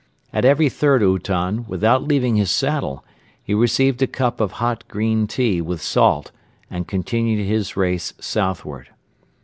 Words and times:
At 0.33 0.45
every 0.45 0.67
third 0.67 1.03
ourton, 1.03 1.65
without 1.67 2.01
leaving 2.01 2.35
his 2.35 2.49
saddle, 2.49 3.05
he 3.43 3.53
received 3.53 4.01
a 4.01 4.07
cup 4.07 4.41
of 4.41 4.53
hot 4.53 4.83
green 4.87 5.27
tea 5.27 5.61
with 5.61 5.79
salt 5.79 6.31
and 6.71 6.87
continued 6.87 7.45
his 7.45 7.77
race 7.77 8.15
southward. 8.19 8.89